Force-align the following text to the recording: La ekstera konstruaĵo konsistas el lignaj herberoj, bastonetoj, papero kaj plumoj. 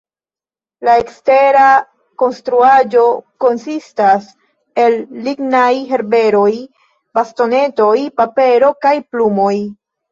La 0.87 0.93
ekstera 1.01 1.65
konstruaĵo 2.21 3.05
konsistas 3.45 4.33
el 4.87 4.99
lignaj 5.29 5.71
herberoj, 5.95 6.51
bastonetoj, 7.21 7.97
papero 8.21 8.77
kaj 8.87 8.99
plumoj. 9.13 9.57